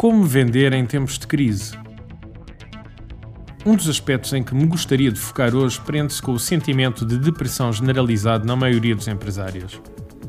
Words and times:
Como 0.00 0.24
vender 0.24 0.72
em 0.72 0.86
tempos 0.86 1.18
de 1.18 1.26
crise? 1.26 1.76
Um 3.66 3.76
dos 3.76 3.86
aspectos 3.86 4.32
em 4.32 4.42
que 4.42 4.54
me 4.54 4.64
gostaria 4.64 5.12
de 5.12 5.20
focar 5.20 5.54
hoje 5.54 5.78
prende-se 5.78 6.22
com 6.22 6.32
o 6.32 6.38
sentimento 6.38 7.04
de 7.04 7.18
depressão 7.18 7.70
generalizado 7.70 8.46
na 8.46 8.56
maioria 8.56 8.96
dos 8.96 9.06
empresários. 9.08 9.78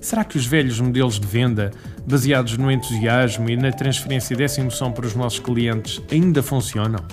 Será 0.00 0.24
que 0.24 0.36
os 0.36 0.44
velhos 0.46 0.80
modelos 0.80 1.20
de 1.20 1.28
venda, 1.28 1.70
baseados 2.04 2.58
no 2.58 2.72
entusiasmo 2.72 3.48
e 3.48 3.56
na 3.56 3.70
transferência 3.70 4.36
dessa 4.36 4.60
emoção 4.60 4.90
para 4.90 5.06
os 5.06 5.14
nossos 5.14 5.38
clientes, 5.38 6.02
ainda 6.10 6.42
funcionam? 6.42 7.06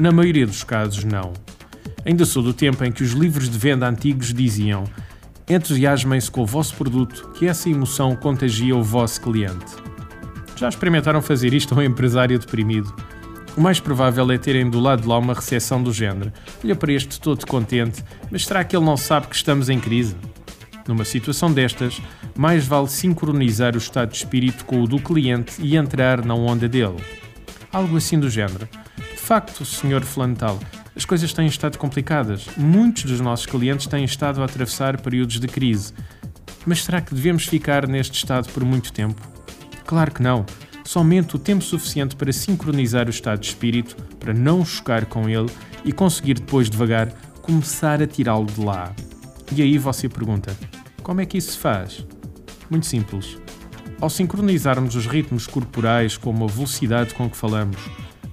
Na 0.00 0.10
maioria 0.10 0.46
dos 0.46 0.64
casos, 0.64 1.04
não. 1.04 1.34
Ainda 2.06 2.24
sou 2.24 2.42
do 2.42 2.54
tempo 2.54 2.82
em 2.82 2.90
que 2.90 3.02
os 3.02 3.12
livros 3.12 3.50
de 3.50 3.58
venda 3.58 3.86
antigos 3.86 4.32
diziam: 4.32 4.84
entusiasmem-se 5.46 6.30
com 6.30 6.40
o 6.40 6.46
vosso 6.46 6.74
produto, 6.76 7.30
que 7.34 7.46
essa 7.46 7.68
emoção 7.68 8.16
contagia 8.16 8.74
o 8.74 8.82
vosso 8.82 9.20
cliente. 9.20 9.89
Já 10.60 10.68
experimentaram 10.68 11.22
fazer 11.22 11.54
isto 11.54 11.72
a 11.72 11.78
um 11.78 11.82
empresário 11.82 12.38
deprimido? 12.38 12.94
O 13.56 13.62
mais 13.62 13.80
provável 13.80 14.30
é 14.30 14.36
terem 14.36 14.68
do 14.68 14.78
lado 14.78 15.00
de 15.00 15.08
lá 15.08 15.16
uma 15.16 15.32
recepção 15.32 15.82
do 15.82 15.90
género. 15.90 16.30
Olha 16.62 16.76
para 16.76 16.92
este 16.92 17.18
todo 17.18 17.46
contente, 17.46 18.04
mas 18.30 18.44
será 18.44 18.62
que 18.62 18.76
ele 18.76 18.84
não 18.84 18.94
sabe 18.94 19.28
que 19.28 19.34
estamos 19.34 19.70
em 19.70 19.80
crise? 19.80 20.14
Numa 20.86 21.06
situação 21.06 21.50
destas, 21.50 22.02
mais 22.36 22.66
vale 22.66 22.88
sincronizar 22.88 23.74
o 23.74 23.78
estado 23.78 24.10
de 24.10 24.18
espírito 24.18 24.66
com 24.66 24.82
o 24.82 24.86
do 24.86 24.98
cliente 24.98 25.54
e 25.62 25.78
entrar 25.78 26.22
na 26.26 26.34
onda 26.34 26.68
dele. 26.68 27.02
Algo 27.72 27.96
assim 27.96 28.20
do 28.20 28.28
género. 28.28 28.68
De 28.98 29.16
facto, 29.16 29.64
Sr. 29.64 30.02
Flantal, 30.02 30.60
as 30.94 31.06
coisas 31.06 31.32
têm 31.32 31.46
estado 31.46 31.78
complicadas. 31.78 32.46
Muitos 32.58 33.04
dos 33.04 33.20
nossos 33.22 33.46
clientes 33.46 33.86
têm 33.86 34.04
estado 34.04 34.42
a 34.42 34.44
atravessar 34.44 35.00
períodos 35.00 35.40
de 35.40 35.48
crise. 35.48 35.94
Mas 36.66 36.84
será 36.84 37.00
que 37.00 37.14
devemos 37.14 37.46
ficar 37.46 37.88
neste 37.88 38.18
estado 38.18 38.50
por 38.50 38.62
muito 38.62 38.92
tempo? 38.92 39.39
Claro 39.90 40.14
que 40.14 40.22
não. 40.22 40.46
Somente 40.84 41.34
o 41.34 41.38
tempo 41.38 41.64
suficiente 41.64 42.14
para 42.14 42.32
sincronizar 42.32 43.08
o 43.08 43.10
estado 43.10 43.40
de 43.40 43.48
espírito, 43.48 43.96
para 44.20 44.32
não 44.32 44.64
chocar 44.64 45.04
com 45.04 45.28
ele 45.28 45.50
e 45.84 45.90
conseguir 45.92 46.34
depois 46.34 46.70
devagar 46.70 47.08
começar 47.42 48.00
a 48.00 48.06
tirá-lo 48.06 48.46
de 48.46 48.60
lá. 48.60 48.94
E 49.50 49.60
aí 49.60 49.78
você 49.78 50.08
pergunta: 50.08 50.56
como 51.02 51.20
é 51.20 51.26
que 51.26 51.36
isso 51.36 51.50
se 51.50 51.58
faz? 51.58 52.06
Muito 52.70 52.86
simples. 52.86 53.36
Ao 54.00 54.08
sincronizarmos 54.08 54.94
os 54.94 55.08
ritmos 55.08 55.48
corporais, 55.48 56.16
como 56.16 56.44
a 56.44 56.46
velocidade 56.46 57.12
com 57.12 57.28
que 57.28 57.36
falamos, 57.36 57.78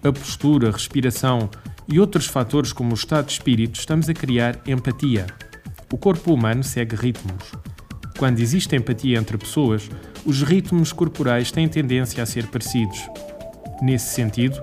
a 0.04 0.12
postura, 0.12 0.70
a 0.70 0.72
respiração 0.72 1.50
e 1.92 2.00
outros 2.00 2.28
fatores 2.28 2.72
como 2.72 2.92
o 2.92 2.94
estado 2.94 3.26
de 3.26 3.32
espírito, 3.32 3.80
estamos 3.80 4.08
a 4.08 4.14
criar 4.14 4.62
empatia. 4.68 5.26
O 5.92 5.98
corpo 5.98 6.32
humano 6.32 6.64
segue 6.64 6.96
ritmos. 6.96 7.52
Quando 8.16 8.40
existe 8.40 8.76
empatia 8.76 9.18
entre 9.18 9.40
pessoas, 9.40 9.90
os 10.28 10.44
ritmos 10.44 10.92
corporais 10.92 11.52
têm 11.52 11.70
tendência 11.70 12.22
a 12.22 12.26
ser 12.26 12.48
parecidos. 12.48 13.00
Nesse 13.82 14.14
sentido, 14.14 14.62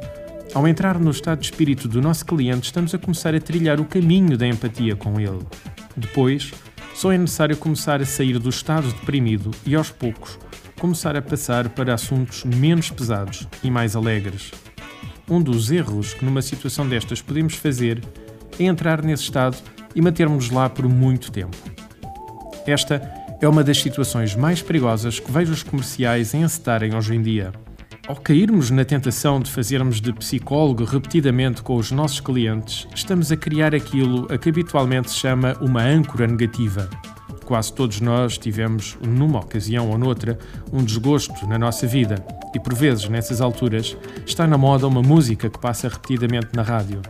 ao 0.53 0.69
entrar 0.69 0.98
no 0.98 1.11
estado 1.11 1.41
de 1.41 1.47
espírito 1.47 1.89
do 1.89 2.03
nosso 2.03 2.27
cliente, 2.27 2.67
estamos 2.67 2.95
a 2.95 2.98
começar 2.98 3.34
a 3.34 3.41
trilhar 3.41 3.81
o 3.81 3.87
caminho 3.87 4.37
da 4.37 4.47
empatia 4.47 4.95
com 4.95 5.19
ele. 5.19 5.41
Depois, 5.97 6.53
só 6.95 7.11
é 7.11 7.17
necessário 7.17 7.56
começar 7.56 8.03
a 8.03 8.05
sair 8.05 8.39
do 8.39 8.51
estado 8.51 8.89
deprimido 8.89 9.53
e, 9.65 9.75
aos 9.75 9.89
poucos, 9.89 10.39
começar 10.79 11.17
a 11.17 11.23
passar 11.23 11.71
para 11.71 11.95
assuntos 11.95 12.45
menos 12.45 12.91
pesados 12.91 13.49
e 13.62 13.71
mais 13.71 13.97
alegres. 13.97 14.53
Um 15.27 15.41
dos 15.41 15.73
erros 15.73 16.12
que 16.12 16.27
numa 16.27 16.43
situação 16.43 16.87
destas 16.87 17.23
podemos 17.23 17.55
fazer 17.55 18.05
é 18.61 18.65
entrar 18.65 19.03
nesse 19.03 19.23
estado 19.23 19.56
e 19.95 20.03
mantermos 20.03 20.51
lá 20.51 20.69
por 20.69 20.87
muito 20.87 21.33
tempo. 21.33 21.56
Esta 22.67 23.23
é 23.41 23.49
uma 23.49 23.65
das 23.65 23.81
situações 23.81 24.35
mais 24.35 24.63
perigosas 24.63 25.19
que 25.19 25.31
vejo 25.31 25.53
os 25.53 25.63
comerciais 25.63 26.35
encetarem 26.35 26.95
hoje 26.95 27.15
em 27.15 27.23
dia. 27.23 27.53
Ao 28.07 28.17
cairmos 28.17 28.71
na 28.71 28.85
tentação 28.85 29.41
de 29.41 29.51
fazermos 29.51 30.01
de 30.01 30.13
psicólogo 30.13 30.85
repetidamente 30.85 31.62
com 31.62 31.77
os 31.77 31.91
nossos 31.91 32.21
clientes, 32.21 32.87
estamos 32.95 33.33
a 33.33 33.37
criar 33.37 33.75
aquilo 33.75 34.27
a 34.31 34.37
que 34.37 34.50
habitualmente 34.50 35.11
se 35.11 35.17
chama 35.17 35.56
uma 35.61 35.83
âncora 35.83 36.27
negativa. 36.27 36.89
Quase 37.47 37.73
todos 37.73 38.00
nós 38.00 38.37
tivemos, 38.37 38.99
numa 39.03 39.41
ocasião 39.41 39.91
ou 39.91 39.97
noutra, 39.97 40.39
um 40.73 40.84
desgosto 40.84 41.47
na 41.47 41.59
nossa 41.59 41.87
vida, 41.87 42.25
e 42.55 42.61
por 42.61 42.75
vezes, 42.75 43.09
nessas 43.09 43.41
alturas, 43.41 43.97
está 44.27 44.47
na 44.47 44.56
moda 44.56 44.87
uma 44.87 45.03
música 45.03 45.49
que 45.49 45.59
passa 45.59 45.89
repetidamente 45.89 46.49
na 46.55 46.62
rádio. 46.62 47.00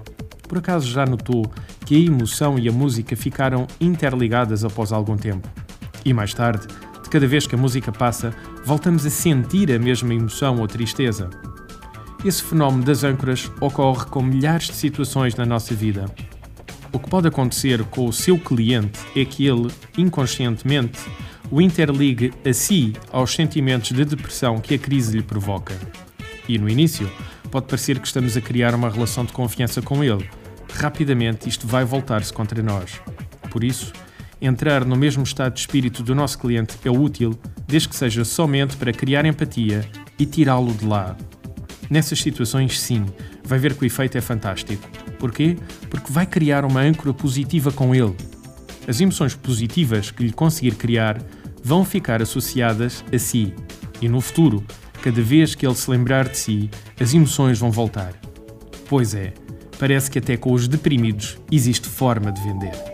Por 0.48 0.58
acaso 0.58 0.88
já 0.88 1.04
notou 1.04 1.50
que 1.84 1.96
a 1.96 2.06
emoção 2.06 2.58
e 2.58 2.68
a 2.68 2.72
música 2.72 3.16
ficaram 3.16 3.66
interligadas 3.80 4.64
após 4.64 4.92
algum 4.92 5.16
tempo? 5.16 5.63
E 6.04 6.12
mais 6.12 6.34
tarde, 6.34 6.66
de 7.02 7.08
cada 7.08 7.26
vez 7.26 7.46
que 7.46 7.54
a 7.54 7.58
música 7.58 7.90
passa, 7.90 8.34
voltamos 8.64 9.06
a 9.06 9.10
sentir 9.10 9.72
a 9.72 9.78
mesma 9.78 10.12
emoção 10.14 10.58
ou 10.58 10.68
tristeza. 10.68 11.30
Esse 12.24 12.42
fenómeno 12.42 12.84
das 12.84 13.04
âncoras 13.04 13.50
ocorre 13.60 14.06
com 14.06 14.22
milhares 14.22 14.68
de 14.68 14.74
situações 14.74 15.34
na 15.34 15.44
nossa 15.44 15.74
vida. 15.74 16.06
O 16.92 16.98
que 16.98 17.10
pode 17.10 17.28
acontecer 17.28 17.82
com 17.84 18.06
o 18.06 18.12
seu 18.12 18.38
cliente 18.38 19.00
é 19.16 19.24
que 19.24 19.46
ele, 19.46 19.70
inconscientemente, 19.98 21.00
o 21.50 21.60
interligue 21.60 22.32
a 22.48 22.52
si 22.52 22.94
aos 23.12 23.34
sentimentos 23.34 23.90
de 23.90 24.04
depressão 24.04 24.58
que 24.58 24.74
a 24.74 24.78
crise 24.78 25.16
lhe 25.16 25.22
provoca. 25.22 25.74
E 26.48 26.58
no 26.58 26.68
início, 26.68 27.10
pode 27.50 27.66
parecer 27.66 27.98
que 27.98 28.06
estamos 28.06 28.36
a 28.36 28.40
criar 28.40 28.74
uma 28.74 28.88
relação 28.88 29.24
de 29.24 29.32
confiança 29.32 29.82
com 29.82 30.02
ele. 30.02 30.28
Rapidamente, 30.72 31.48
isto 31.48 31.66
vai 31.66 31.84
voltar-se 31.84 32.32
contra 32.32 32.62
nós. 32.62 33.00
Por 33.50 33.62
isso, 33.62 33.92
entrar 34.46 34.84
no 34.84 34.96
mesmo 34.96 35.22
estado 35.22 35.54
de 35.54 35.60
espírito 35.60 36.02
do 36.02 36.14
nosso 36.14 36.38
cliente 36.38 36.76
é 36.84 36.90
útil, 36.90 37.38
desde 37.66 37.88
que 37.88 37.96
seja 37.96 38.24
somente 38.24 38.76
para 38.76 38.92
criar 38.92 39.24
empatia 39.24 39.88
e 40.18 40.26
tirá-lo 40.26 40.72
de 40.74 40.84
lá. 40.84 41.16
Nessas 41.88 42.20
situações, 42.20 42.80
sim, 42.80 43.04
vai 43.44 43.58
ver 43.58 43.74
que 43.74 43.84
o 43.84 43.86
efeito 43.86 44.16
é 44.18 44.20
fantástico. 44.20 44.88
Porquê? 45.18 45.56
Porque 45.88 46.12
vai 46.12 46.26
criar 46.26 46.64
uma 46.64 46.80
âncora 46.80 47.12
positiva 47.12 47.70
com 47.72 47.94
ele. 47.94 48.14
As 48.86 49.00
emoções 49.00 49.34
positivas 49.34 50.10
que 50.10 50.24
lhe 50.24 50.32
conseguir 50.32 50.74
criar 50.74 51.18
vão 51.62 51.84
ficar 51.84 52.20
associadas 52.20 53.04
a 53.12 53.18
si. 53.18 53.54
E 54.00 54.08
no 54.08 54.20
futuro, 54.20 54.64
cada 55.02 55.22
vez 55.22 55.54
que 55.54 55.66
ele 55.66 55.74
se 55.74 55.90
lembrar 55.90 56.28
de 56.28 56.36
si, 56.36 56.70
as 57.00 57.14
emoções 57.14 57.58
vão 57.58 57.70
voltar. 57.70 58.12
Pois 58.88 59.14
é, 59.14 59.32
parece 59.78 60.10
que 60.10 60.18
até 60.18 60.36
com 60.36 60.52
os 60.52 60.68
deprimidos 60.68 61.38
existe 61.50 61.88
forma 61.88 62.30
de 62.30 62.42
vender. 62.42 62.93